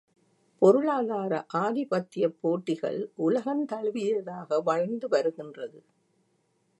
பொருளாதார 0.61 1.45
ஆதிபத்தியப் 1.57 2.37
போட்டிகள் 2.41 3.11
உலகந் 3.17 3.63
தழுவியதாக 3.65 4.61
வளர்ந்து 4.63 5.07
வருகின்றது. 5.07 5.79